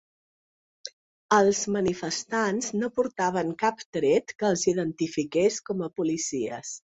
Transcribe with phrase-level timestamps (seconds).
[1.35, 6.77] Els manifestants no portaven cap tret que els identifiqués com a policies.